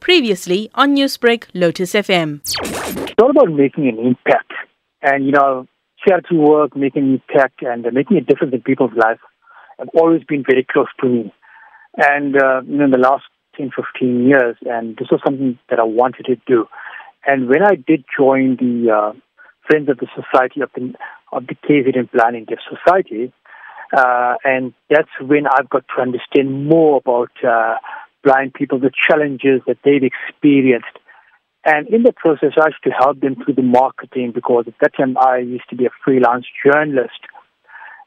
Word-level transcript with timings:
Previously 0.00 0.70
on 0.74 0.94
Newsbreak, 0.94 1.44
Lotus 1.54 1.92
FM. 1.92 2.40
It's 2.44 3.14
all 3.20 3.30
about 3.30 3.50
making 3.52 3.88
an 3.88 3.98
impact. 3.98 4.52
And, 5.02 5.24
you 5.24 5.32
know, 5.32 5.66
charity 6.06 6.36
work, 6.36 6.76
making 6.76 7.02
an 7.02 7.22
impact, 7.28 7.62
and 7.62 7.86
making 7.92 8.16
a 8.16 8.20
difference 8.20 8.54
in 8.54 8.62
people's 8.62 8.92
lives 8.96 9.20
have 9.78 9.88
always 9.94 10.22
been 10.24 10.44
very 10.48 10.66
close 10.70 10.88
to 11.00 11.08
me. 11.08 11.32
And, 11.96 12.36
uh, 12.36 12.62
you 12.66 12.76
know, 12.76 12.84
in 12.84 12.90
the 12.90 12.98
last 12.98 13.24
10, 13.56 13.70
15 13.76 14.26
years, 14.26 14.56
and 14.62 14.96
this 14.96 15.08
was 15.10 15.20
something 15.24 15.58
that 15.68 15.78
I 15.78 15.84
wanted 15.84 16.26
to 16.26 16.36
do. 16.46 16.66
And 17.26 17.48
when 17.48 17.62
I 17.62 17.74
did 17.74 18.04
join 18.16 18.56
the 18.56 18.90
uh, 18.90 19.12
Friends 19.66 19.88
of 19.88 19.98
the 19.98 20.08
Society 20.14 20.62
of 20.62 20.70
the, 20.74 20.94
of 21.32 21.46
the 21.46 21.54
KZN 21.54 22.10
Blind 22.12 22.36
and 22.36 22.46
Deaf 22.46 22.58
Society, 22.68 23.32
uh, 23.96 24.34
and 24.44 24.72
that's 24.88 25.10
when 25.20 25.46
I've 25.46 25.68
got 25.68 25.84
to 25.94 26.02
understand 26.02 26.68
more 26.68 26.98
about 26.98 27.30
uh, 27.44 27.76
blind 28.22 28.54
people, 28.54 28.78
the 28.78 28.90
challenges 29.08 29.60
that 29.66 29.78
they've 29.84 30.02
experienced. 30.02 30.98
And 31.64 31.88
in 31.88 32.02
the 32.02 32.12
process, 32.12 32.52
I 32.58 32.68
used 32.68 32.84
to 32.84 32.90
help 32.90 33.20
them 33.20 33.36
through 33.36 33.54
the 33.54 33.62
marketing 33.62 34.32
because 34.34 34.64
at 34.66 34.74
that 34.80 34.96
time 34.96 35.16
I 35.18 35.38
used 35.38 35.68
to 35.70 35.76
be 35.76 35.86
a 35.86 35.90
freelance 36.04 36.46
journalist. 36.64 37.20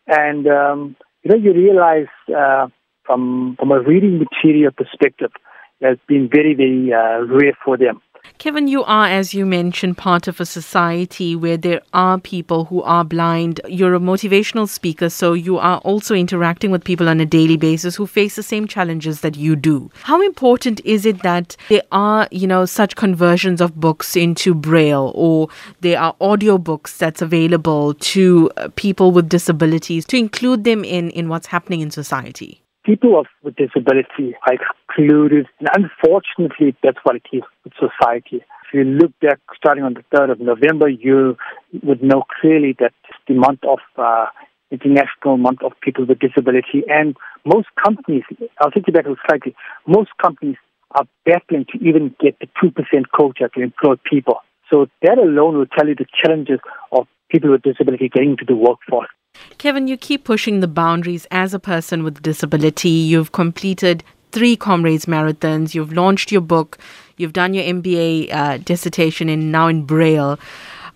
And, 0.08 0.48
um, 0.48 0.96
you 1.22 1.32
know, 1.32 1.38
you 1.38 1.54
realize 1.54 2.08
uh, 2.36 2.68
from, 3.06 3.56
from 3.60 3.72
a 3.72 3.82
reading 3.82 4.20
material 4.20 4.72
perspective, 4.72 5.32
it's 5.80 6.02
been 6.08 6.30
very, 6.34 6.56
very 6.56 6.92
uh, 6.94 7.26
rare 7.26 7.58
for 7.64 7.78
them. 7.78 8.02
Kevin, 8.44 8.68
you 8.68 8.84
are, 8.84 9.08
as 9.08 9.34
you 9.34 9.46
mentioned, 9.46 9.98
part 9.98 10.28
of 10.28 10.42
a 10.42 10.46
society 10.46 11.34
where 11.34 11.56
there 11.56 11.82
are 11.94 12.20
people 12.20 12.66
who 12.66 12.82
are 12.82 13.06
blind. 13.06 13.62
You're 13.70 13.96
a 13.96 14.02
motivational 14.02 14.68
speaker, 14.68 15.10
so 15.10 15.32
you 15.32 15.58
are 15.58 15.78
also 15.86 16.14
interacting 16.14 16.70
with 16.70 16.84
people 16.84 17.08
on 17.08 17.22
a 17.22 17.26
daily 17.26 17.56
basis 17.56 17.96
who 17.96 18.06
face 18.06 18.36
the 18.36 18.44
same 18.44 18.68
challenges 18.68 19.22
that 19.22 19.38
you 19.38 19.56
do. 19.56 19.90
How 20.02 20.22
important 20.22 20.82
is 20.84 21.06
it 21.06 21.24
that 21.24 21.56
there 21.70 21.84
are, 21.94 22.28
you 22.32 22.46
know, 22.46 22.66
such 22.66 22.98
conversions 22.98 23.62
of 23.62 23.80
books 23.80 24.18
into 24.18 24.54
Braille 24.54 25.14
or 25.16 25.48
there 25.80 26.02
are 26.02 26.14
audio 26.20 26.58
books 26.58 26.98
that's 26.98 27.22
available 27.22 27.94
to 27.94 28.52
uh, 28.58 28.68
people 28.76 29.14
with 29.14 29.30
disabilities 29.30 30.04
to 30.08 30.18
include 30.18 30.66
them 30.66 30.84
in, 30.84 31.12
in 31.12 31.30
what's 31.30 31.48
happening 31.48 31.80
in 31.80 31.92
society? 31.92 32.63
People 32.84 33.20
of, 33.20 33.28
with 33.44 33.56
disability 33.56 34.36
are 34.46 34.54
excluded. 34.54 35.48
And 35.60 35.70
unfortunately, 35.76 36.76
that's 36.84 36.98
what 37.04 37.16
it 37.16 37.26
is 37.32 37.44
with 37.64 37.74
society. 37.74 38.44
If 38.66 38.74
you 38.74 38.84
look 38.84 39.12
back 39.22 39.40
starting 39.56 39.84
on 39.84 39.94
the 39.94 40.04
3rd 40.16 40.32
of 40.32 40.40
November, 40.40 40.90
you 40.90 41.38
would 41.82 42.04
know 42.04 42.24
clearly 42.42 42.76
that 42.80 42.94
the 43.28 43.36
month 43.36 43.60
of 43.64 43.80
uh, 43.98 44.28
International 44.72 45.38
Month 45.38 45.62
of 45.64 45.74
People 45.82 46.06
with 46.06 46.20
Disability, 46.20 46.84
and 46.90 47.16
most 47.46 47.68
companies, 47.84 48.24
I'll 48.60 48.72
take 48.72 48.88
you 48.88 48.94
back 48.94 49.06
slightly, 49.28 49.56
most 49.88 50.10
companies 50.22 50.58
are 50.92 51.06
battling 51.26 51.66
to 51.72 51.78
even 51.80 52.16
get 52.20 52.38
the 52.40 52.48
2% 52.62 52.72
quota 53.12 53.50
to 53.54 53.62
employ 53.62 53.96
people. 54.04 54.40
So 54.70 54.88
that 55.02 55.18
alone 55.18 55.58
will 55.58 55.68
tell 55.68 55.88
you 55.88 55.96
the 55.96 56.06
challenges 56.24 56.60
of 56.92 57.08
people 57.30 57.52
with 57.52 57.62
disability 57.64 58.10
getting 58.10 58.32
into 58.32 58.46
the 58.46 58.56
workforce. 58.56 59.10
Kevin, 59.58 59.88
you 59.88 59.98
keep 59.98 60.24
pushing 60.24 60.60
the 60.60 60.68
boundaries 60.68 61.28
as 61.32 61.54
a 61.54 61.60
person 61.60 62.04
with 62.04 62.22
disability. 62.22 62.90
You've 62.90 63.32
completed 63.32 64.04
three 64.32 64.56
Comrades 64.56 65.06
marathons. 65.06 65.74
You've 65.74 65.94
launched 65.94 66.32
your 66.32 66.42
book. 66.42 66.78
You've 67.18 67.34
done 67.34 67.54
your 67.54 67.64
MBA 67.64 68.34
uh, 68.34 68.58
dissertation 68.58 69.30
in 69.30 69.52
now 69.52 69.68
in 69.68 69.86
Braille. 69.86 70.40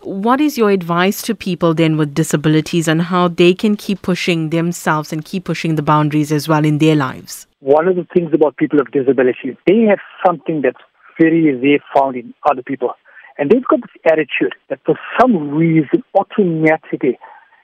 What 0.02 0.40
is 0.40 0.58
your 0.58 0.70
advice 0.70 1.22
to 1.24 1.36
people 1.36 1.74
then 1.74 1.98
with 1.98 2.14
disabilities 2.14 2.88
and 2.88 3.02
how 3.02 3.28
they 3.28 3.54
can 3.54 3.76
keep 3.76 4.02
pushing 4.02 4.52
themselves 4.52 5.12
and 5.12 5.26
keep 5.26 5.46
pushing 5.46 5.76
the 5.76 5.82
boundaries 5.82 6.32
as 6.32 6.48
well 6.48 6.64
in 6.66 6.78
their 6.78 6.96
lives? 6.96 7.48
One 7.60 7.88
of 7.88 7.96
the 7.96 8.08
things 8.14 8.32
about 8.34 8.58
people 8.58 8.80
with 8.80 8.92
disabilities, 8.92 9.56
they 9.66 9.82
have 9.82 10.00
something 10.26 10.62
that's 10.62 10.78
very 11.20 11.56
rare 11.56 11.80
found 11.96 12.16
in 12.16 12.34
other 12.50 12.62
people. 12.62 12.94
And 13.38 13.50
they've 13.50 13.66
got 13.66 13.82
this 13.82 14.02
attitude 14.12 14.56
that 14.70 14.80
for 14.86 14.96
some 15.20 15.52
reason, 15.52 16.04
automatically, 16.16 17.20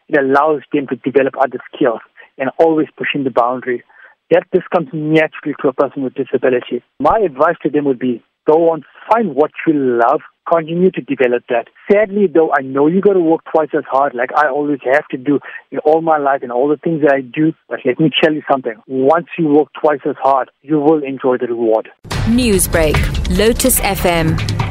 it 0.08 0.20
allows 0.20 0.62
them 0.72 0.88
to 0.88 0.96
develop 0.98 1.34
other 1.40 1.60
skills 1.74 2.02
and 2.38 2.50
always 2.60 2.88
pushing 2.98 3.24
the 3.24 3.32
boundary. 3.32 3.84
That 4.32 4.46
this 4.52 4.64
comes 4.74 4.90
naturally 4.94 5.56
to 5.62 5.68
a 5.70 5.74
person 5.74 6.04
with 6.04 6.16
disability. 6.16 6.84
My 7.00 7.20
advice 7.24 7.56
to 7.64 7.70
them 7.70 7.86
would 7.86 8.00
be 8.00 8.24
go 8.48 8.72
on, 8.72 8.84
find 9.12 9.36
what 9.36 9.52
you 9.66 9.74
love, 9.74 10.22
continue 10.52 10.92
to 10.92 11.02
develop 11.02 11.44
that. 11.50 11.68
Sadly, 11.92 12.28
though, 12.34 12.52
I 12.58 12.62
know 12.62 12.88
you 12.88 13.02
got 13.02 13.14
to 13.14 13.20
work 13.20 13.42
twice 13.52 13.70
as 13.76 13.84
hard, 13.90 14.14
like 14.14 14.30
I 14.36 14.50
always 14.50 14.80
have 14.92 15.08
to 15.10 15.18
do 15.18 15.40
in 15.72 15.80
all 15.80 16.02
my 16.02 16.18
life 16.18 16.42
and 16.44 16.52
all 16.52 16.68
the 16.68 16.78
things 16.78 17.02
that 17.02 17.14
I 17.14 17.22
do. 17.22 17.54
But 17.70 17.80
let 17.86 18.00
me 18.00 18.12
tell 18.22 18.34
you 18.34 18.42
something: 18.50 18.76
once 18.88 19.28
you 19.38 19.48
work 19.48 19.70
twice 19.80 20.02
as 20.08 20.16
hard, 20.22 20.50
you 20.62 20.80
will 20.80 21.04
enjoy 21.04 21.38
the 21.38 21.48
reward. 21.48 21.90
Newsbreak, 22.28 22.96
Lotus 23.38 23.80
FM, 23.82 24.63